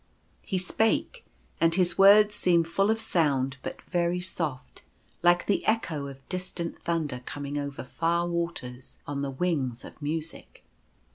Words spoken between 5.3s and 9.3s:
the echo of distant thunder coming over far waters on the